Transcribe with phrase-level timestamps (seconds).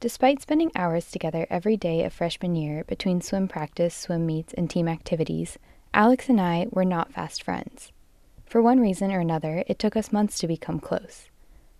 [0.00, 4.68] Despite spending hours together every day of freshman year between swim practice, swim meets, and
[4.68, 5.58] team activities,
[5.94, 7.92] Alex and I were not fast friends.
[8.44, 11.30] For one reason or another, it took us months to become close.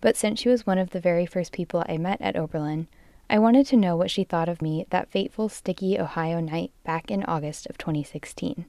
[0.00, 2.88] But since she was one of the very first people I met at Oberlin,
[3.29, 7.10] I wanted to know what she thought of me that fateful, sticky Ohio night back
[7.10, 8.67] in August of 2016.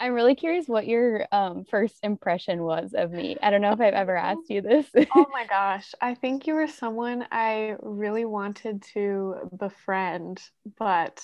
[0.00, 3.36] I'm really curious what your um, first impression was of me.
[3.42, 4.86] I don't know if I've ever asked you this.
[5.14, 5.92] oh my gosh.
[6.00, 10.40] I think you were someone I really wanted to befriend,
[10.78, 11.22] but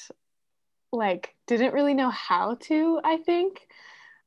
[0.93, 3.67] like didn't really know how to, I think.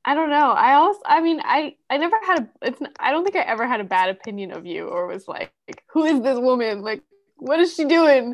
[0.03, 0.51] I don't know.
[0.51, 3.67] I also I mean, I I never had a it's I don't think I ever
[3.67, 5.51] had a bad opinion of you or was like,
[5.93, 6.81] who is this woman?
[6.81, 7.03] Like
[7.37, 8.33] what is she doing?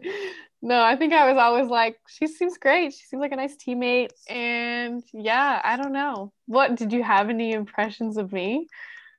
[0.65, 2.91] No, I think I was always like, she seems great.
[2.91, 4.09] She seems like a nice teammate.
[4.27, 6.33] And yeah, I don't know.
[6.47, 8.67] What did you have any impressions of me?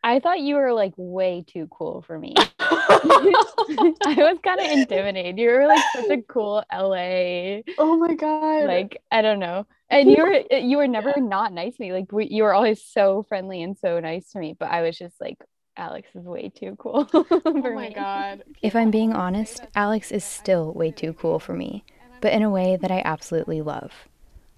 [0.02, 2.34] I thought you were like way too cool for me.
[2.58, 5.38] I was kind of intimidated.
[5.38, 7.62] You were like such a cool LA.
[7.78, 8.64] Oh my god.
[8.64, 9.66] Like I don't know.
[9.88, 11.92] And you were you were never not nice to me.
[11.92, 14.56] Like we, you were always so friendly and so nice to me.
[14.58, 15.38] But I was just like,
[15.76, 17.08] Alex is way too cool.
[17.14, 17.94] oh my me.
[17.94, 18.42] god.
[18.62, 21.84] If I'm being honest, Alex is still way too cool for me,
[22.20, 24.08] but in a way that I absolutely love.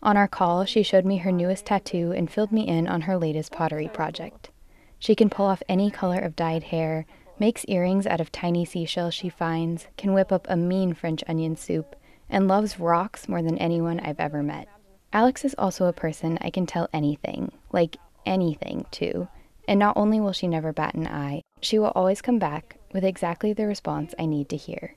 [0.03, 3.19] On our call, she showed me her newest tattoo and filled me in on her
[3.19, 4.51] latest pottery project.
[4.99, 7.05] She can pull off any color of dyed hair,
[7.39, 11.57] makes earrings out of tiny seashells she finds, can whip up a mean French onion
[11.57, 11.97] soup,
[12.31, 14.69] and loves rocks more than anyone I've ever met.
[15.13, 17.97] Alex is also a person I can tell anything, like
[18.27, 19.29] anything, to
[19.69, 23.05] and not only will she never bat an eye, she will always come back with
[23.05, 24.97] exactly the response I need to hear.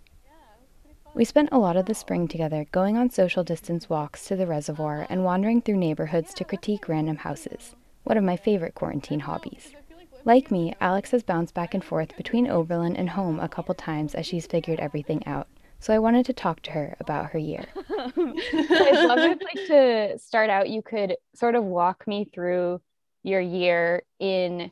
[1.13, 4.47] We spent a lot of the spring together going on social distance walks to the
[4.47, 9.75] reservoir and wandering through neighborhoods to critique random houses, one of my favorite quarantine hobbies.
[10.23, 14.15] Like me, Alex has bounced back and forth between Oberlin and home a couple times
[14.15, 15.49] as she's figured everything out,
[15.81, 17.65] so I wanted to talk to her about her year.
[17.89, 22.79] I'd love if, like, to start out, you could sort of walk me through
[23.23, 24.71] your year in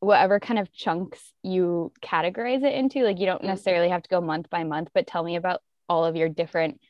[0.00, 3.02] whatever kind of chunks you categorize it into.
[3.02, 3.48] Like you don't mm-hmm.
[3.48, 6.80] necessarily have to go month by month, but tell me about all of your different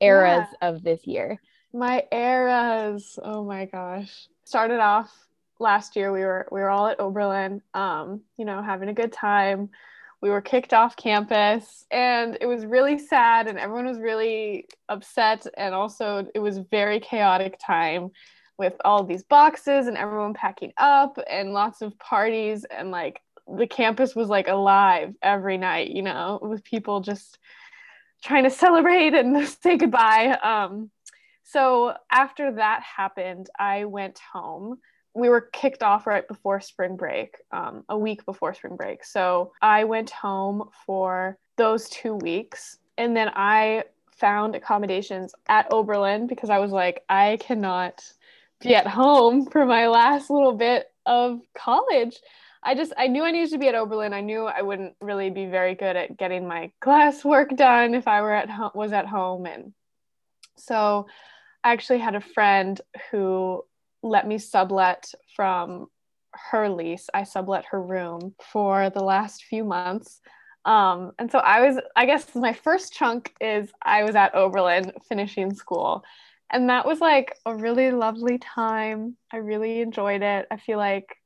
[0.00, 0.68] eras yeah.
[0.68, 1.40] of this year.
[1.72, 3.18] My eras.
[3.22, 4.28] Oh my gosh.
[4.44, 5.12] Started off
[5.60, 9.12] last year we were we were all at Oberlin um you know having a good
[9.12, 9.70] time.
[10.20, 15.46] We were kicked off campus and it was really sad and everyone was really upset
[15.56, 18.10] and also it was very chaotic time
[18.58, 22.64] with all these boxes and everyone packing up and lots of parties.
[22.64, 23.20] And like
[23.56, 27.38] the campus was like alive every night you know with people just
[28.22, 30.36] trying to celebrate and say goodbye.
[30.42, 30.90] Um,
[31.44, 34.78] so after that happened i went home.
[35.14, 39.04] We were kicked off right before spring break um, a week before spring break.
[39.04, 42.78] So i went home for those two weeks.
[42.98, 48.02] And then i found accommodations at oberlin because i was like i cannot
[48.60, 52.16] be at home for my last little bit of college.
[52.62, 54.12] I just I knew I needed to be at Oberlin.
[54.12, 58.20] I knew I wouldn't really be very good at getting my classwork done if I
[58.20, 59.72] were at home was at home and
[60.56, 61.06] so
[61.62, 62.80] I actually had a friend
[63.10, 63.64] who
[64.02, 65.86] let me sublet from
[66.32, 67.08] her lease.
[67.12, 70.20] I sublet her room for the last few months.
[70.64, 74.92] Um, and so I was, I guess my first chunk is I was at Oberlin
[75.08, 76.04] finishing school
[76.50, 79.16] and that was like a really lovely time.
[79.32, 80.46] I really enjoyed it.
[80.50, 81.16] I feel like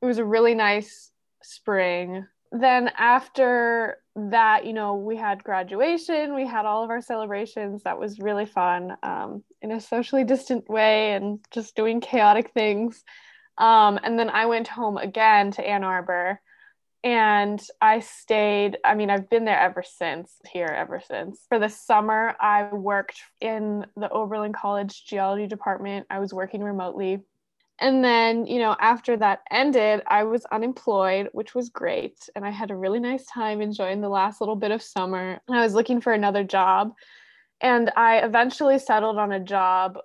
[0.00, 1.10] it was a really nice
[1.42, 2.26] spring.
[2.52, 7.82] Then after that, you know, we had graduation, we had all of our celebrations.
[7.82, 13.02] That was really fun um, in a socially distant way and just doing chaotic things.
[13.58, 16.40] Um, and then I went home again to Ann Arbor
[17.04, 18.78] and I stayed.
[18.84, 21.40] I mean, I've been there ever since, here ever since.
[21.48, 26.06] For the summer, I worked in the Oberlin College geology department.
[26.10, 27.20] I was working remotely.
[27.80, 32.28] And then, you know, after that ended, I was unemployed, which was great.
[32.36, 35.40] And I had a really nice time enjoying the last little bit of summer.
[35.48, 36.92] And I was looking for another job.
[37.60, 39.98] And I eventually settled on a job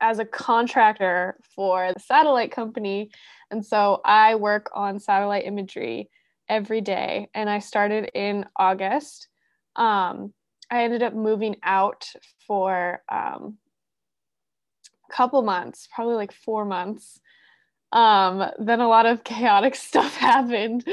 [0.00, 3.10] as a contractor for the satellite company.
[3.50, 6.10] And so I work on satellite imagery
[6.48, 7.28] every day.
[7.34, 9.28] And I started in August.
[9.76, 10.32] Um,
[10.70, 12.06] I ended up moving out
[12.46, 13.58] for um,
[15.08, 17.20] a couple months, probably like four months.
[17.92, 20.84] Um, then a lot of chaotic stuff happened,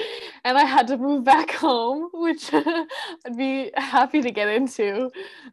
[0.44, 5.10] and I had to move back home, which I'd be happy to get into.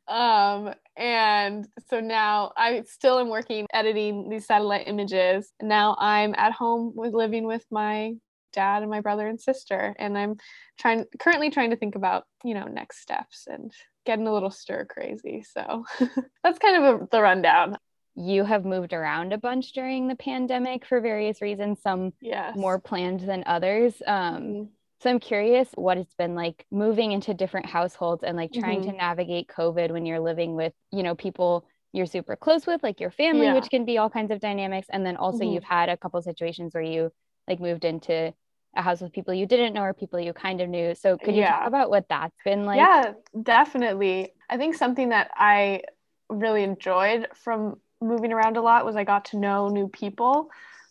[0.07, 5.53] Um, and so now I still am working editing these satellite images.
[5.63, 8.13] Now I'm at home with living with my
[8.53, 9.95] dad and my brother and sister.
[9.99, 10.37] And I'm
[10.79, 13.73] trying currently trying to think about, you know, next steps and
[14.07, 15.43] getting a little stir crazy.
[15.43, 15.85] So
[16.43, 17.79] that's kind of a, the rundown.
[18.15, 22.57] You have moved around a bunch during the pandemic for various reasons, some yes.
[22.57, 23.95] more planned than others.
[24.07, 24.63] Um, mm-hmm.
[25.01, 28.91] So I'm curious what it's been like moving into different households and like trying mm-hmm.
[28.91, 33.01] to navigate COVID when you're living with, you know, people you're super close with, like
[33.01, 33.55] your family, yeah.
[33.55, 34.89] which can be all kinds of dynamics.
[34.91, 35.55] And then also mm-hmm.
[35.55, 37.13] you've had a couple situations where you
[37.49, 38.33] like moved into
[38.77, 40.95] a house with people you didn't know or people you kind of knew.
[40.95, 41.59] So could you yeah.
[41.59, 42.77] talk about what that's been like?
[42.77, 43.13] Yeah,
[43.43, 44.33] definitely.
[44.49, 45.83] I think something that I
[46.29, 50.51] really enjoyed from moving around a lot was I got to know new people.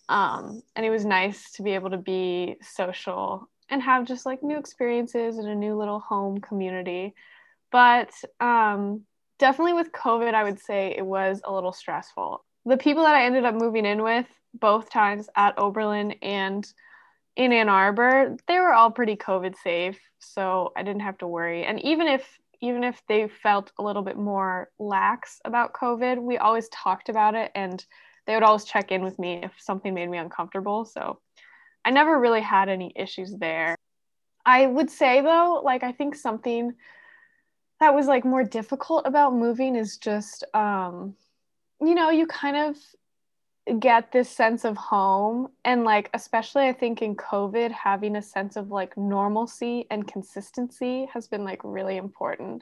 [0.10, 4.42] Um, and it was nice to be able to be social and have just like
[4.42, 7.14] new experiences in a new little home community.
[7.72, 9.02] But um,
[9.40, 12.44] definitely with COVID, I would say it was a little stressful.
[12.68, 16.68] The people that I ended up moving in with both times at Oberlin and
[17.38, 21.64] in Ann Arbor, they were all pretty COVID safe, so I didn't have to worry.
[21.64, 22.28] And even if
[22.60, 27.36] even if they felt a little bit more lax about COVID, we always talked about
[27.36, 27.86] it and
[28.26, 30.84] they would always check in with me if something made me uncomfortable.
[30.84, 31.22] So
[31.86, 33.78] I never really had any issues there.
[34.46, 36.74] I would say though, like I think something
[37.80, 41.16] that was like more difficult about moving is just um
[41.82, 42.78] you know, you kind of
[43.80, 48.56] get this sense of home and like especially i think in covid having a sense
[48.56, 52.62] of like normalcy and consistency has been like really important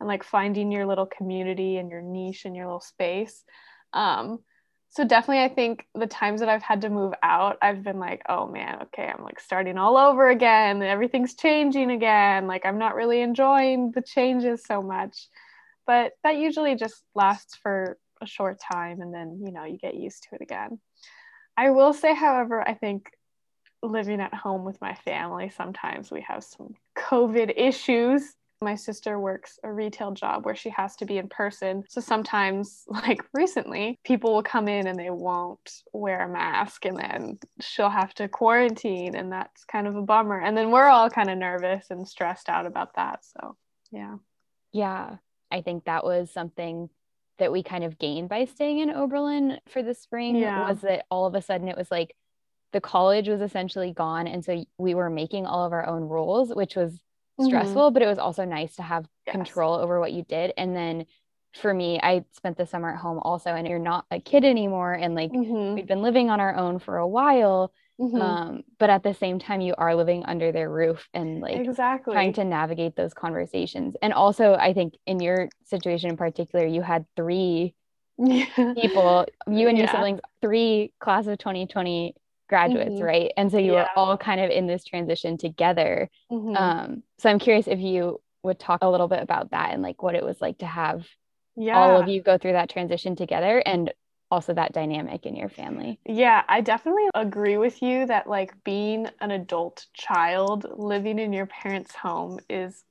[0.00, 3.44] and like finding your little community and your niche and your little space.
[3.92, 4.40] Um
[4.88, 8.22] so definitely i think the times that i've had to move out i've been like
[8.28, 10.82] oh man okay i'm like starting all over again.
[10.82, 12.46] Everything's changing again.
[12.46, 15.28] Like i'm not really enjoying the changes so much.
[15.86, 19.94] But that usually just lasts for a short time and then you know you get
[19.94, 20.78] used to it again.
[21.56, 23.10] I will say however i think
[23.82, 28.34] living at home with my family sometimes we have some covid issues.
[28.62, 31.84] My sister works a retail job where she has to be in person.
[31.90, 36.96] So sometimes like recently people will come in and they won't wear a mask and
[36.96, 40.40] then she'll have to quarantine and that's kind of a bummer.
[40.40, 43.26] And then we're all kind of nervous and stressed out about that.
[43.26, 43.56] So
[43.92, 44.16] yeah.
[44.72, 45.16] Yeah
[45.50, 46.88] i think that was something
[47.38, 50.68] that we kind of gained by staying in Oberlin for the spring yeah.
[50.68, 52.14] was that all of a sudden it was like
[52.72, 54.26] the college was essentially gone.
[54.26, 57.46] And so we were making all of our own rules, which was mm-hmm.
[57.46, 59.32] stressful, but it was also nice to have yes.
[59.32, 60.52] control over what you did.
[60.56, 61.06] And then
[61.54, 64.92] for me, I spent the summer at home also, and you're not a kid anymore.
[64.92, 65.74] And like mm-hmm.
[65.74, 67.72] we'd been living on our own for a while.
[68.00, 68.20] Mm-hmm.
[68.20, 72.12] Um, but at the same time, you are living under their roof and like exactly
[72.12, 73.96] trying to navigate those conversations.
[74.02, 77.74] And also, I think in your situation in particular, you had three
[78.18, 79.92] people, you and your yeah.
[79.92, 82.14] siblings, three class of 2020
[82.48, 83.02] graduates, mm-hmm.
[83.02, 83.32] right?
[83.36, 83.82] And so you yeah.
[83.82, 86.10] were all kind of in this transition together.
[86.30, 86.56] Mm-hmm.
[86.56, 90.02] Um, so I'm curious if you would talk a little bit about that and like
[90.02, 91.06] what it was like to have
[91.56, 91.76] yeah.
[91.76, 93.92] all of you go through that transition together and
[94.30, 95.98] also that dynamic in your family.
[96.04, 101.46] Yeah, I definitely agree with you that like being an adult child living in your
[101.46, 102.84] parents' home is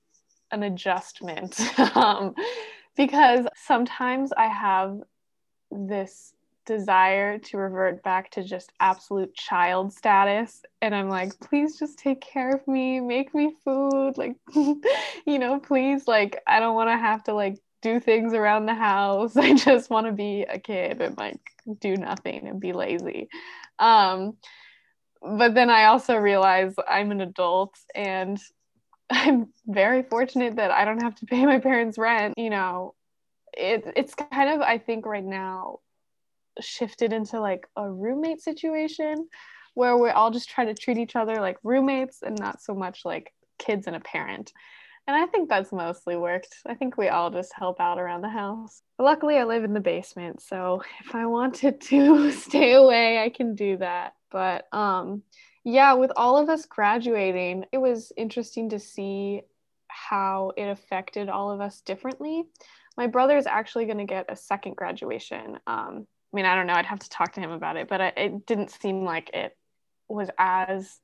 [0.51, 1.59] an adjustment.
[1.95, 2.33] um,
[2.95, 5.01] because sometimes I have
[5.71, 6.33] this
[6.65, 12.19] desire to revert back to just absolute child status and i'm like please just take
[12.19, 16.97] care of me make me food like you know please like i don't want to
[16.97, 19.37] have to like do things around the house.
[19.37, 21.39] I just want to be a kid and like
[21.79, 23.29] do nothing and be lazy.
[23.77, 24.37] Um,
[25.21, 28.39] but then I also realize I'm an adult and
[29.09, 32.33] I'm very fortunate that I don't have to pay my parents' rent.
[32.37, 32.95] You know,
[33.55, 35.79] it, it's kind of, I think, right now
[36.59, 39.27] shifted into like a roommate situation
[39.75, 43.01] where we all just try to treat each other like roommates and not so much
[43.05, 44.51] like kids and a parent.
[45.07, 46.55] And I think that's mostly worked.
[46.65, 48.81] I think we all just help out around the house.
[48.97, 53.55] Luckily, I live in the basement, so if I wanted to stay away, I can
[53.55, 54.13] do that.
[54.31, 55.21] But um
[55.63, 59.41] yeah, with all of us graduating, it was interesting to see
[59.87, 62.43] how it affected all of us differently.
[62.97, 65.57] My brother is actually going to get a second graduation.
[65.65, 66.73] Um, I mean, I don't know.
[66.73, 69.57] I'd have to talk to him about it, but it didn't seem like it
[70.07, 70.99] was as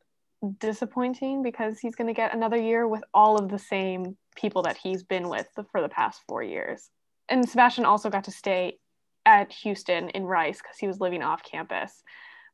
[0.59, 4.77] disappointing because he's going to get another year with all of the same people that
[4.77, 6.89] he's been with for the past four years.
[7.29, 8.77] And Sebastian also got to stay
[9.25, 12.01] at Houston in Rice because he was living off campus.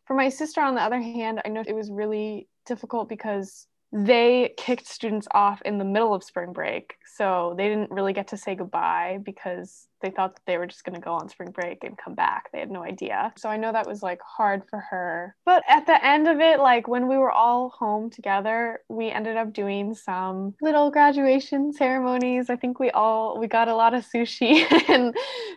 [0.06, 4.54] For my sister, on the other hand, I know it was really difficult because they
[4.58, 6.96] kicked students off in the middle of spring break.
[7.16, 10.84] So they didn't really get to say goodbye because they thought that they were just
[10.84, 12.52] going to go on spring break and come back.
[12.52, 13.34] They had no idea.
[13.38, 15.36] So I know that was like hard for her.
[15.46, 19.38] But at the end of it, like when we were all home together, we ended
[19.38, 22.50] up doing some little graduation ceremonies.
[22.50, 25.16] I think we all we got a lot of sushi and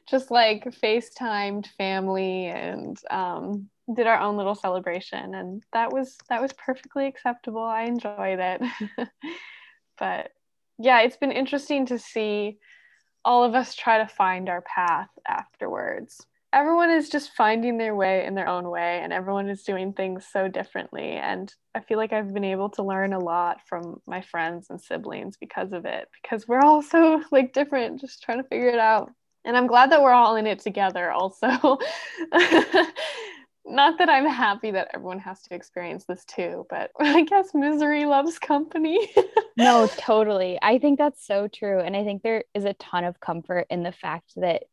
[0.09, 6.41] just like FaceTimed family and um did our own little celebration and that was that
[6.41, 7.63] was perfectly acceptable.
[7.63, 8.63] I enjoyed it.
[9.99, 10.31] But
[10.79, 12.59] yeah it's been interesting to see
[13.23, 16.27] all of us try to find our path afterwards.
[16.55, 20.27] Everyone is just finding their way in their own way and everyone is doing things
[20.33, 21.13] so differently.
[21.13, 24.81] And i feel like i've been able to learn a lot from my friends and
[24.81, 28.79] siblings because of it because we're all so like different just trying to figure it
[28.79, 29.11] out.
[29.45, 31.79] And i'm glad that we're all in it together also
[33.71, 38.05] not that I'm happy that everyone has to experience this too, but I guess misery
[38.05, 39.11] loves company.
[39.57, 40.59] no, totally.
[40.61, 41.81] I think that's so true.
[41.81, 44.65] And I think there is a ton of comfort in the fact that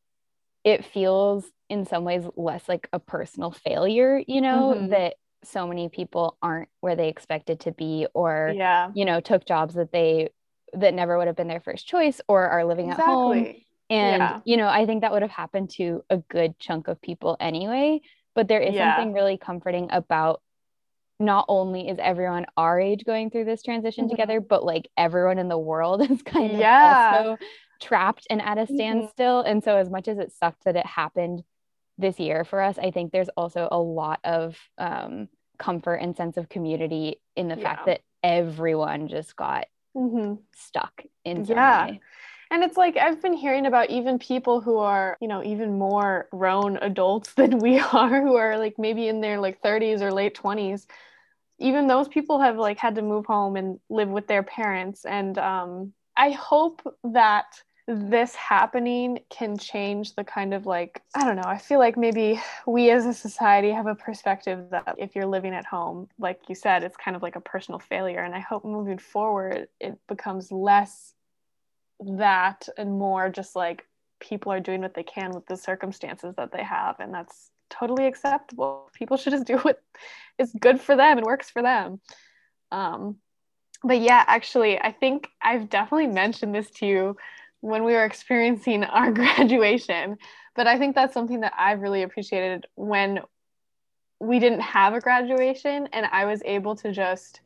[0.63, 4.89] it feels in some ways less like a personal failure, you know, mm-hmm.
[4.89, 8.89] that so many people aren't where they expected to be or yeah.
[8.93, 10.29] you know, took jobs that they
[10.73, 13.05] that never would have been their first choice or are living exactly.
[13.05, 13.55] at home.
[13.89, 14.39] And yeah.
[14.43, 18.01] you know, I think that would have happened to a good chunk of people anyway
[18.37, 18.95] but there is yeah.
[18.95, 20.43] something really comforting about
[21.19, 24.11] not only is everyone our age going through this transition mm-hmm.
[24.11, 27.15] together, but like everyone in the world is kind of yeah.
[27.17, 27.37] also
[27.81, 28.75] trapped and at a mm-hmm.
[28.75, 29.39] standstill.
[29.39, 29.49] Mm-hmm.
[29.49, 31.43] And so, as much as it sucked that it happened
[31.97, 36.37] this year for us, I think there's also a lot of um, comfort and sense
[36.37, 37.63] of community in the yeah.
[37.63, 39.65] fact that everyone just got
[39.95, 40.35] mm-hmm.
[40.55, 41.87] stuck in some yeah.
[41.87, 42.01] way.
[42.51, 46.27] And it's like I've been hearing about even people who are, you know, even more
[46.31, 50.35] grown adults than we are, who are like maybe in their like 30s or late
[50.35, 50.87] 20s.
[51.59, 55.05] Even those people have like had to move home and live with their parents.
[55.05, 61.37] And um, I hope that this happening can change the kind of like i don't
[61.37, 65.25] know i feel like maybe we as a society have a perspective that if you're
[65.25, 68.39] living at home like you said it's kind of like a personal failure and i
[68.39, 71.13] hope moving forward it becomes less
[71.99, 73.85] that and more just like
[74.19, 78.07] people are doing what they can with the circumstances that they have and that's totally
[78.07, 78.89] acceptable.
[78.93, 79.81] People should just do what
[80.37, 81.99] is good for them and works for them.
[82.71, 83.17] Um,
[83.83, 87.17] but yeah actually i think i've definitely mentioned this to you
[87.61, 90.17] when we were experiencing our graduation
[90.55, 93.19] but i think that's something that i've really appreciated when
[94.19, 97.41] we didn't have a graduation and i was able to just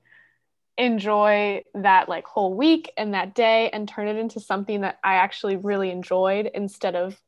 [0.78, 5.16] enjoy that like whole week and that day and turn it into something that I
[5.16, 7.20] actually really enjoyed instead of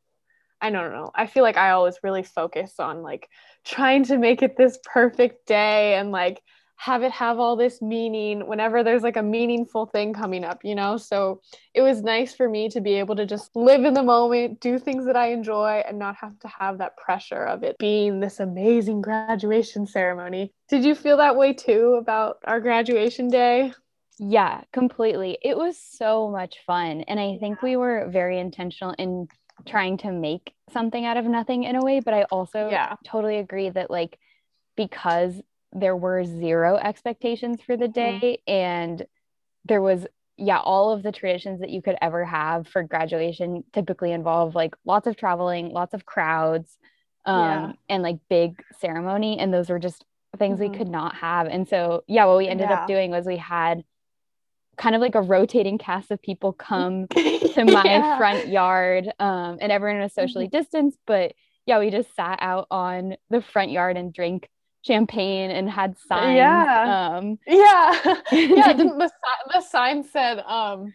[0.61, 1.11] I don't know.
[1.13, 3.27] I feel like I always really focus on like
[3.65, 6.41] trying to make it this perfect day and like
[6.83, 10.75] have it have all this meaning whenever there's like a meaningful thing coming up, you
[10.75, 10.97] know?
[10.97, 11.39] So
[11.73, 14.77] it was nice for me to be able to just live in the moment, do
[14.77, 18.41] things that I enjoy, and not have to have that pressure of it being this
[18.41, 20.51] amazing graduation ceremony.
[20.67, 23.71] Did you feel that way too about our graduation day?
[24.19, 25.37] Yeah, completely.
[25.41, 27.05] It was so much fun.
[27.07, 29.29] And I think we were very intentional in
[29.65, 32.01] trying to make something out of nothing in a way.
[32.01, 32.97] But I also yeah.
[33.05, 34.19] totally agree that, like,
[34.75, 35.41] because
[35.73, 38.19] there were zero expectations for the mm-hmm.
[38.19, 38.51] day mm-hmm.
[38.51, 39.05] and
[39.65, 40.05] there was
[40.37, 44.75] yeah all of the traditions that you could ever have for graduation typically involve like
[44.85, 46.77] lots of traveling lots of crowds
[47.25, 47.71] um, yeah.
[47.89, 50.03] and like big ceremony and those were just
[50.37, 50.71] things mm-hmm.
[50.71, 52.81] we could not have and so yeah what we ended yeah.
[52.81, 53.83] up doing was we had
[54.75, 58.17] kind of like a rotating cast of people come to my yeah.
[58.17, 60.57] front yard um, and everyone was socially mm-hmm.
[60.57, 61.33] distanced but
[61.67, 64.49] yeah we just sat out on the front yard and drank
[64.83, 66.37] champagne and had signs.
[66.37, 67.17] Yeah.
[67.17, 67.99] Um, yeah.
[68.31, 68.73] yeah.
[68.73, 69.11] the,
[69.51, 70.93] the sign said, um,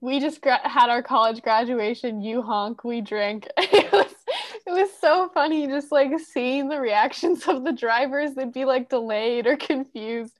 [0.00, 3.46] we just gra- had our college graduation, you honk, we drink.
[3.58, 4.14] it was
[4.66, 8.88] it was so funny just like seeing the reactions of the drivers they'd be like
[8.88, 10.34] delayed or confused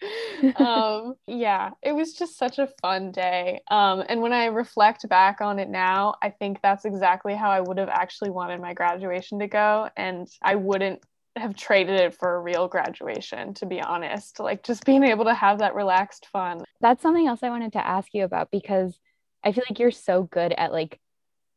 [0.57, 5.40] um yeah it was just such a fun day um and when i reflect back
[5.40, 9.38] on it now i think that's exactly how i would have actually wanted my graduation
[9.38, 11.00] to go and i wouldn't
[11.37, 14.41] have traded it for a real graduation to be honest.
[14.41, 16.65] Like just being able to have that relaxed fun.
[16.81, 18.99] That's something else i wanted to ask you about because
[19.45, 20.99] i feel like you're so good at like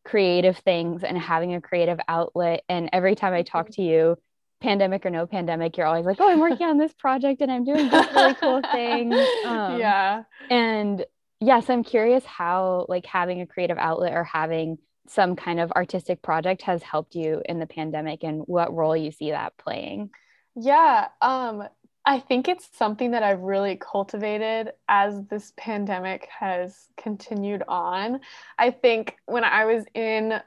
[0.06, 2.64] creative things and having a creative outlet.
[2.70, 4.18] And every time i talk to you
[4.64, 7.66] pandemic or no pandemic you're always like oh i'm working on this project and i'm
[7.66, 9.12] doing this really cool thing
[9.46, 10.24] um, yeah.
[10.50, 11.06] and
[11.42, 16.22] yes i'm curious how like having a creative outlet or having some kind of artistic
[16.22, 20.10] project has helped you in the pandemic and what role you see that playing
[20.56, 21.64] yeah um
[22.06, 28.20] I think it's something that I've really cultivated as this pandemic has continued on.
[28.58, 30.42] I think when I was in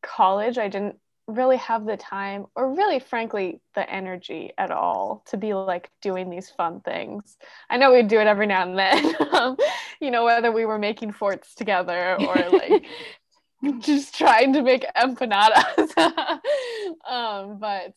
[0.00, 5.36] college, I didn't really have the time or really frankly the energy at all to
[5.36, 7.36] be like doing these fun things
[7.70, 9.56] i know we'd do it every now and then um,
[10.00, 12.84] you know whether we were making forts together or like
[13.78, 15.96] just trying to make empanadas
[17.08, 17.94] um, but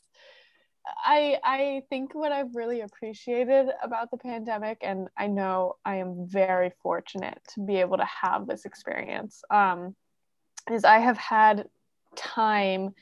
[1.03, 6.27] I I think what I've really appreciated about the pandemic, and I know I am
[6.27, 9.95] very fortunate to be able to have this experience, um,
[10.71, 11.67] is I have had
[12.15, 12.93] time,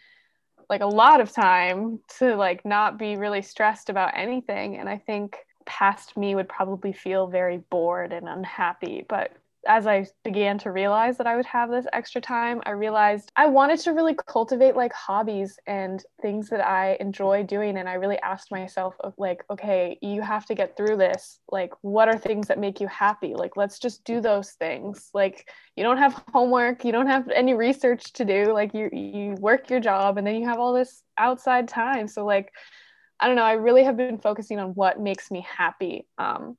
[0.69, 4.77] like a lot of time, to like not be really stressed about anything.
[4.77, 9.31] And I think past me would probably feel very bored and unhappy, but
[9.67, 13.47] as I began to realize that I would have this extra time, I realized I
[13.47, 17.77] wanted to really cultivate like hobbies and things that I enjoy doing.
[17.77, 21.39] And I really asked myself, like, okay, you have to get through this.
[21.49, 23.33] Like, what are things that make you happy?
[23.35, 25.09] Like, let's just do those things.
[25.13, 28.53] Like, you don't have homework, you don't have any research to do.
[28.53, 32.07] Like, you you work your job, and then you have all this outside time.
[32.07, 32.51] So, like,
[33.19, 33.43] I don't know.
[33.43, 36.05] I really have been focusing on what makes me happy.
[36.17, 36.57] Um,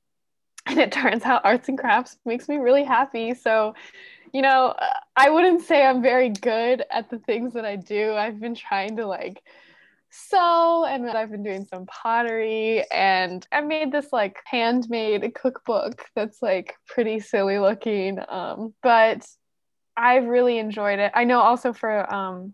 [0.65, 3.33] and it turns out arts and crafts makes me really happy.
[3.33, 3.73] So
[4.35, 4.75] you know
[5.15, 8.13] i wouldn't say i'm very good at the things that i do.
[8.13, 9.41] I've been trying to like
[10.09, 16.41] sew and i've been doing some pottery and i made this like handmade cookbook that's
[16.41, 19.25] like pretty silly looking um, but
[19.95, 21.11] i've really enjoyed it.
[21.15, 22.53] I know also for um,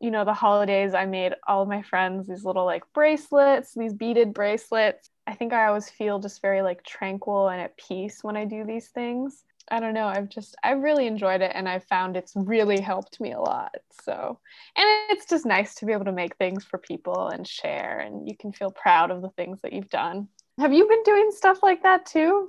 [0.00, 3.94] you know the holidays i made all of my friends these little like bracelets these
[3.94, 8.36] beaded bracelets I think I always feel just very like tranquil and at peace when
[8.36, 9.44] I do these things.
[9.70, 10.08] I don't know.
[10.08, 13.76] I've just I've really enjoyed it and I've found it's really helped me a lot.
[14.02, 14.40] So,
[14.76, 18.28] and it's just nice to be able to make things for people and share and
[18.28, 20.26] you can feel proud of the things that you've done.
[20.58, 22.48] Have you been doing stuff like that too?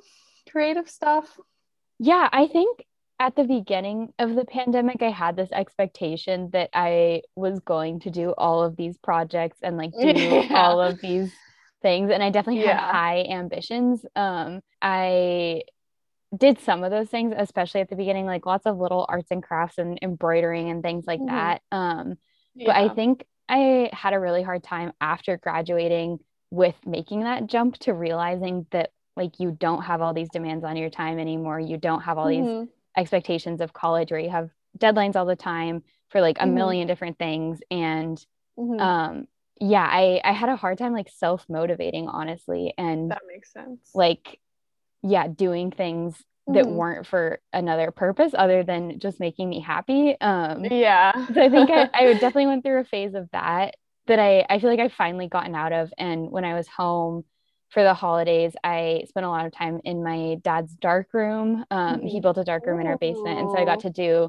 [0.50, 1.38] Creative stuff?
[2.00, 2.84] Yeah, I think
[3.20, 8.10] at the beginning of the pandemic, I had this expectation that I was going to
[8.10, 10.48] do all of these projects and like do yeah.
[10.56, 11.32] all of these
[11.82, 12.80] things and I definitely yeah.
[12.80, 14.06] had high ambitions.
[14.16, 15.64] Um I
[16.36, 19.44] did some of those things especially at the beginning like lots of little arts and
[19.44, 21.36] crafts and embroidering and things like mm-hmm.
[21.36, 21.62] that.
[21.72, 22.16] Um
[22.56, 22.68] yeah.
[22.68, 26.20] but I think I had a really hard time after graduating
[26.52, 30.78] with making that jump to realizing that like you don't have all these demands on
[30.78, 31.60] your time anymore.
[31.60, 32.60] You don't have all mm-hmm.
[32.62, 36.56] these expectations of college where you have deadlines all the time for like a mm-hmm.
[36.56, 38.24] million different things and
[38.58, 38.80] mm-hmm.
[38.80, 39.28] um
[39.62, 43.92] yeah i i had a hard time like self motivating honestly and that makes sense
[43.94, 44.40] like
[45.04, 46.54] yeah doing things mm-hmm.
[46.54, 51.50] that weren't for another purpose other than just making me happy um yeah so i
[51.50, 53.76] think I, I definitely went through a phase of that
[54.08, 57.24] that i i feel like i've finally gotten out of and when i was home
[57.70, 61.98] for the holidays i spent a lot of time in my dad's dark room um
[61.98, 62.08] mm-hmm.
[62.08, 64.28] he built a dark room in our basement and so i got to do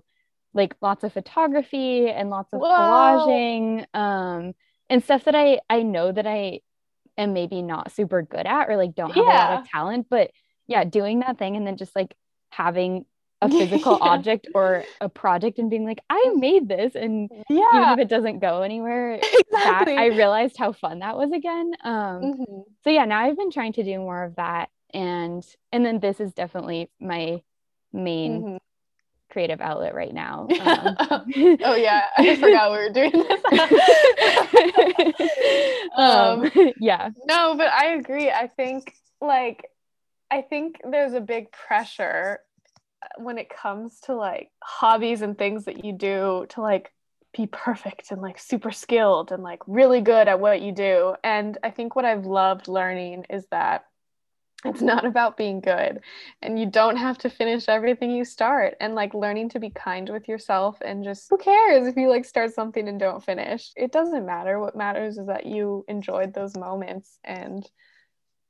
[0.52, 2.68] like lots of photography and lots of Whoa.
[2.68, 4.52] collaging um
[4.92, 6.60] and stuff that I I know that I
[7.16, 9.48] am maybe not super good at or like don't have yeah.
[9.48, 10.30] a lot of talent, but
[10.66, 12.14] yeah, doing that thing and then just like
[12.50, 13.06] having
[13.40, 14.10] a physical yeah.
[14.10, 17.68] object or a project and being like, I made this, and yeah.
[17.74, 19.94] even if it doesn't go anywhere, exactly.
[19.94, 21.72] that, I realized how fun that was again.
[21.82, 22.60] Um, mm-hmm.
[22.84, 26.20] So yeah, now I've been trying to do more of that, and and then this
[26.20, 27.40] is definitely my
[27.94, 28.56] main mm-hmm
[29.32, 30.46] creative outlet right now.
[30.72, 31.24] Um,
[31.64, 33.42] oh yeah, I forgot we were doing this.
[35.96, 37.10] um, yeah.
[37.26, 38.30] No, but I agree.
[38.30, 39.66] I think like
[40.30, 42.40] I think there's a big pressure
[43.18, 46.92] when it comes to like hobbies and things that you do to like
[47.36, 51.14] be perfect and like super skilled and like really good at what you do.
[51.24, 53.86] And I think what I've loved learning is that
[54.64, 56.00] it's not about being good.
[56.40, 58.76] And you don't have to finish everything you start.
[58.80, 62.24] And like learning to be kind with yourself and just who cares if you like
[62.24, 63.72] start something and don't finish?
[63.76, 64.60] It doesn't matter.
[64.60, 67.18] What matters is that you enjoyed those moments.
[67.24, 67.68] And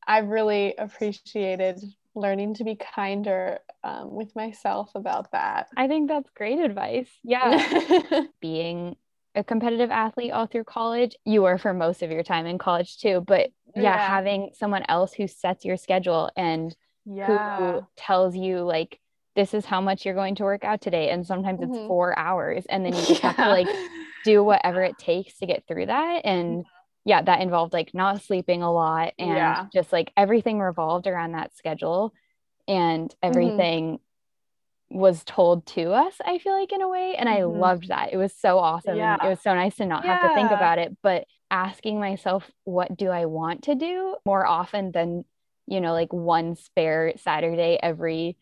[0.05, 1.81] i've really appreciated
[2.15, 5.69] learning to be kinder um, with myself about that.
[5.77, 7.09] I think that's great advice.
[7.25, 8.25] Yeah.
[8.41, 8.97] Being
[9.35, 12.99] a competitive athlete all through college you were for most of your time in college
[12.99, 17.57] too but yeah, yeah, having someone else who sets your schedule and yeah.
[17.57, 18.99] who tells you like
[19.35, 21.75] this is how much you're going to work out today and sometimes mm-hmm.
[21.75, 23.33] it's four hours and then you just yeah.
[23.33, 23.69] have to like
[24.25, 26.65] do whatever it takes to get through that and
[27.05, 31.57] yeah that involved like not sleeping a lot and just like everything revolved around that
[31.57, 32.13] schedule
[32.69, 33.29] and mm-hmm.
[33.29, 34.03] everything mm-hmm.
[34.93, 37.59] Was told to us i feel like in a way and i Mhm.
[37.59, 39.17] loved that it was so awesome Yeah.
[39.25, 42.97] it was so nice to not have to think about it but asking myself what
[42.97, 45.25] do i want to do more often than
[45.67, 48.37] you know like one spare saturday every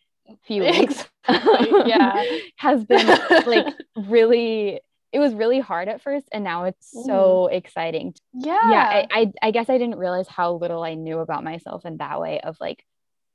[0.45, 2.25] few weeks yeah.
[2.57, 3.07] has been
[3.47, 4.81] like really
[5.13, 8.71] it was really hard at first and now it's so exciting yeah.
[8.71, 11.97] yeah I, I i guess i didn't realize how little i knew about myself in
[11.99, 12.85] that way of like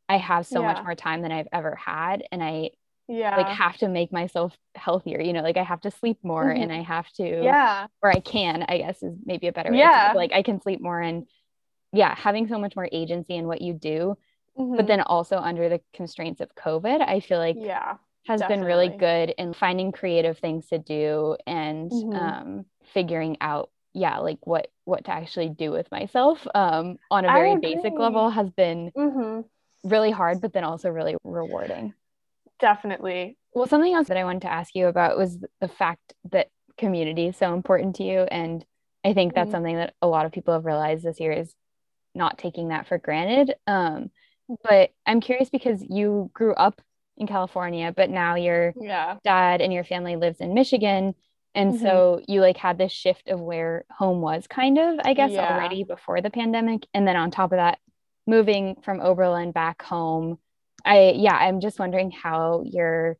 [0.07, 2.69] i have so much more time than i've ever had and i
[3.07, 3.35] yeah.
[3.37, 6.63] like have to make myself healthier you know like i have to sleep more Mhm.
[6.63, 7.87] and i have to yeah.
[8.01, 10.13] or i can i guess is maybe a better way to Yeah.
[10.15, 11.27] like i can sleep more and
[11.93, 14.17] yeah having so much more agency in what you do
[14.55, 14.87] but Mhm.
[14.87, 17.97] then also under the constraints of covid i feel like yeah.
[18.27, 22.15] has been really good in finding creative things to do and Mhm.
[22.15, 27.29] um, figuring out yeah like what what to actually do with myself um, on a
[27.29, 29.41] very basic level has been hmm
[29.83, 31.93] really hard but then also really rewarding
[32.59, 33.37] Definitely.
[33.53, 37.27] well something else that i wanted to ask you about was the fact that community
[37.27, 38.65] is so important to you and
[39.03, 39.51] i think that's Mhm.
[39.51, 41.53] something that a lot of people have realized this year is
[42.13, 44.09] not taking that for granted um,
[44.63, 46.81] but i'm curious because you grew up
[47.17, 49.17] in california but now you're Yeah.
[49.23, 51.15] dad and your family lives in Michigan.
[51.55, 51.79] And Mhm.
[51.79, 55.55] so you like had this shift of where home was kind of, I guess, Yeah.
[55.55, 56.85] already before the pandemic.
[56.93, 57.79] And then on top of that,
[58.27, 60.37] moving from Oberlin back home.
[60.85, 63.17] I yeah, I'm just wondering how your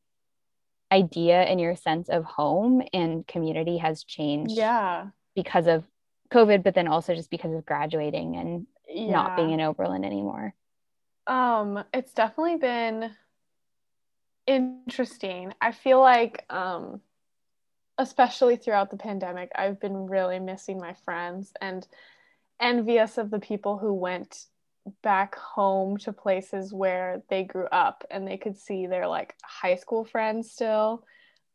[0.91, 5.07] idea and your sense of home and community has changed Yeah.
[5.35, 5.83] because of
[6.31, 9.11] COVID, but then also just because of graduating and Yeah.
[9.13, 10.53] not being in Oberlin anymore.
[11.27, 13.11] Um, it's definitely been
[14.47, 15.53] interesting.
[15.59, 17.01] I feel like, um,
[17.97, 21.87] especially throughout the pandemic, I've been really missing my friends and
[22.59, 24.45] envious of the people who went
[25.01, 29.75] back home to places where they grew up and they could see their like high
[29.75, 31.03] school friends still.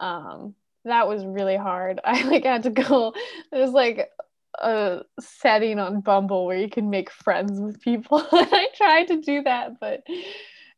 [0.00, 2.00] Um, that was really hard.
[2.04, 3.12] I like had to go,
[3.52, 4.10] there's like
[4.58, 8.18] a setting on Bumble where you can make friends with people.
[8.32, 10.02] and I tried to do that, but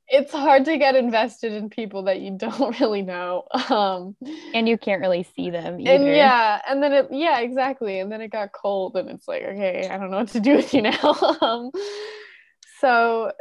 [0.08, 3.44] it's hard to get invested in people that you don't really know.
[3.70, 4.14] Um,
[4.52, 5.90] And you can't really see them either.
[5.90, 7.98] and yeah, and then it, yeah, exactly.
[7.98, 10.56] And then it got cold, and it's like, okay, I don't know what to do
[10.56, 11.38] with you now.
[11.40, 11.70] um,
[12.82, 13.32] so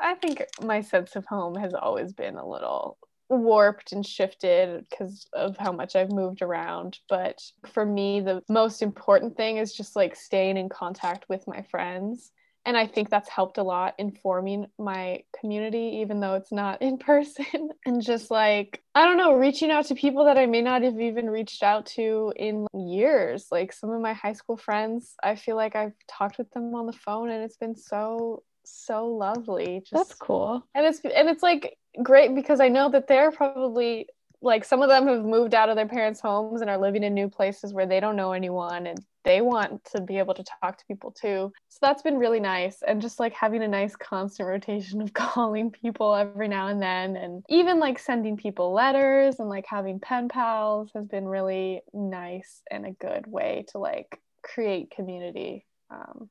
[0.00, 2.98] I think my sense of home has always been a little
[3.28, 6.98] warped and shifted because of how much I've moved around.
[7.08, 7.40] But
[7.72, 12.32] for me, the most important thing is just like staying in contact with my friends.
[12.66, 16.82] And I think that's helped a lot in forming my community, even though it's not
[16.82, 17.70] in person.
[17.86, 21.00] And just like, I don't know, reaching out to people that I may not have
[21.00, 23.46] even reached out to in years.
[23.50, 26.86] Like some of my high school friends, I feel like I've talked with them on
[26.86, 29.80] the phone and it's been so, so lovely.
[29.80, 30.64] Just That's cool.
[30.74, 34.06] and it's and it's like great because I know that they're probably
[34.42, 37.12] like some of them have moved out of their parents' homes and are living in
[37.12, 40.78] new places where they don't know anyone and they want to be able to talk
[40.78, 41.52] to people too.
[41.68, 45.70] So that's been really nice and just like having a nice constant rotation of calling
[45.70, 50.28] people every now and then and even like sending people letters and like having pen
[50.28, 55.66] pals has been really nice and a good way to like create community.
[55.90, 56.30] Um,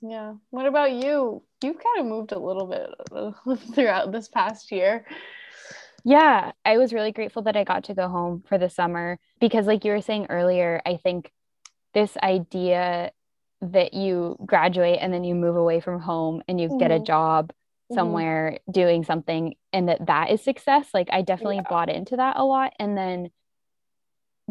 [0.00, 0.34] yeah.
[0.50, 1.42] What about you?
[1.62, 5.04] You've kind of moved a little bit uh, throughout this past year.
[6.04, 9.66] Yeah, I was really grateful that I got to go home for the summer because,
[9.66, 11.32] like you were saying earlier, I think
[11.94, 13.10] this idea
[13.60, 17.04] that you graduate and then you move away from home and you get a Mhm.
[17.04, 17.52] job
[17.90, 17.94] Mhm.
[17.94, 20.94] somewhere doing something and that that is success.
[20.94, 21.62] Like, I definitely Yeah.
[21.68, 22.72] bought into that a lot.
[22.78, 23.30] And then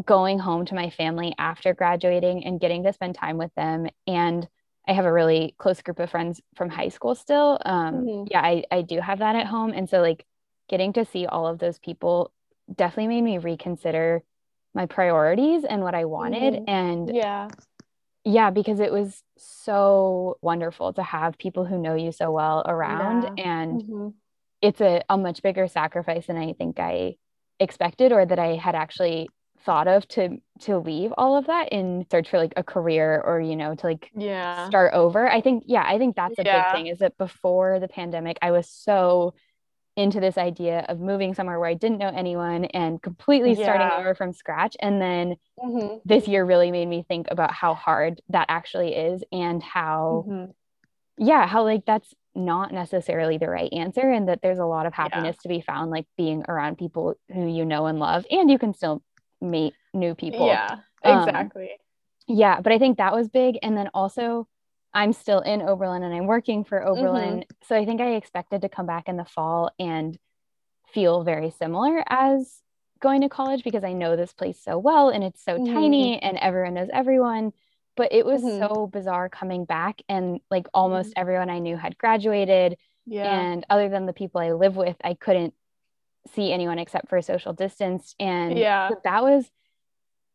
[0.06, 4.48] going home to my family after graduating and getting to spend time with them and
[4.88, 7.60] I have a really close group of friends from high school still.
[7.66, 8.28] Um, Mhm.
[8.32, 9.72] Yeah, I, I do have that at home.
[9.74, 10.26] And so, like,
[10.70, 12.32] getting to see all of those people
[12.74, 14.24] definitely made me reconsider
[14.74, 16.54] my priorities and what I wanted.
[16.54, 16.64] Mhm.
[16.68, 17.50] And Yeah.
[18.24, 23.24] yeah, because it was so wonderful to have people who know you so well around.
[23.24, 23.44] Yeah.
[23.44, 24.14] And Mhm.
[24.62, 27.16] it's a, a much bigger sacrifice than I think I
[27.60, 29.30] expected or that I had actually
[29.68, 33.40] thought of to to leave all of that in search for like a career or
[33.42, 34.68] you know to like Yeah.
[34.68, 35.30] start over.
[35.30, 36.62] I think, yeah, I think that's a Yeah.
[36.64, 39.36] big thing is that before the pandemic, I was so
[39.98, 44.16] into this idea of moving somewhere where I didn't know anyone and completely starting over
[44.16, 44.78] from scratch.
[44.80, 46.02] And then Mhm.
[46.06, 50.54] this year really made me think about how hard that actually is and how, Mhm.
[51.18, 54.94] yeah, how like that's not necessarily the right answer and that there's a lot of
[54.94, 58.60] happiness to be found like being around people who you know and love and you
[58.60, 59.02] can still
[59.42, 60.48] meet new people.
[60.48, 60.78] Yeah.
[61.04, 61.70] Um, Exactly.
[62.28, 63.58] Yeah, but I think that was big.
[63.62, 64.48] And then also,
[64.94, 67.46] I'm still in Oberlin and I'm working for Oberlin.
[67.68, 70.18] So I think I expected to come back in the fall and
[70.94, 72.62] feel very similar as
[73.00, 75.74] going to college because I know this place so well and it's so mm-hmm.
[75.74, 77.54] tiny and everyone knows everyone.
[77.96, 78.60] But it was mm-hmm.
[78.60, 81.22] so bizarre coming back and like almost mm-hmm.
[81.22, 82.78] everyone I knew had graduated.
[83.06, 83.40] Yeah.
[83.40, 85.54] And other than the people I live with, I couldn't
[86.34, 88.16] see anyone except for social distance.
[88.20, 89.50] And yeah, that was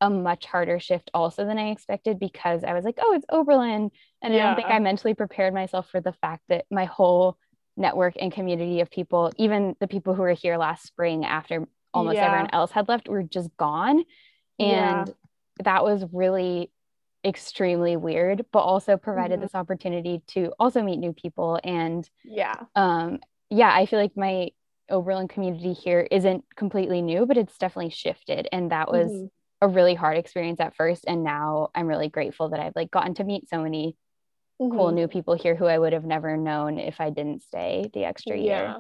[0.01, 3.91] a much harder shift also than I expected because I was like, oh, it's Oberlin.
[4.21, 4.41] And yeah.
[4.41, 7.39] I don't think I mentally prepared myself for the fact that my whole
[7.77, 12.17] network and community of people, even the people who were here last spring after almost
[12.17, 12.27] yeah.
[12.27, 14.03] everyone else had left, were just gone.
[14.59, 15.15] And yeah.
[15.63, 16.73] that was really
[17.25, 19.43] extremely weird, but also provided mm-hmm.
[19.43, 21.61] this opportunity to also meet new people.
[21.63, 24.51] And yeah, um, yeah, I feel like my
[24.93, 28.49] Oberlin community here isn't completely new, but it's definitely shifted.
[28.53, 29.27] And that was mm-hmm.
[29.63, 31.05] a really hard experience at first.
[31.09, 33.97] And now I'm really grateful that I've like gotten to meet so many
[34.61, 34.77] mm-hmm.
[34.77, 38.05] cool new people here who I would have never known if I didn't stay the
[38.05, 38.43] extra yeah.
[38.43, 38.77] year.